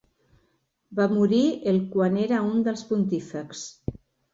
[1.01, 1.43] Va morir
[1.75, 3.67] el quan era un dels pontífexs.